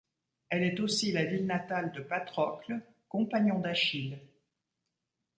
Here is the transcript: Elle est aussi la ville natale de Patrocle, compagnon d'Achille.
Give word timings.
Elle 0.49 0.63
est 0.63 0.79
aussi 0.79 1.11
la 1.11 1.25
ville 1.25 1.45
natale 1.45 1.91
de 1.91 2.01
Patrocle, 2.01 2.81
compagnon 3.07 3.59
d'Achille. 3.59 4.17